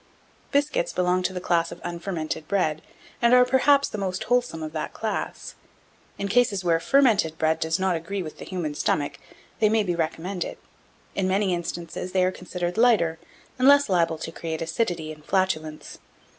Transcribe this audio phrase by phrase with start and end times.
[0.51, 0.51] 1713.
[0.51, 2.81] Biscuits belong to the class of unfermented bread,
[3.21, 5.53] and are, perhaps, the most wholesome of that class.
[6.17, 9.19] In cases where fermented bread does not agree with the human stomach,
[9.59, 10.57] they may be recommended:
[11.13, 13.19] in many instances they are considered lighter,
[13.59, 15.99] and less liable to create acidity and flatulence.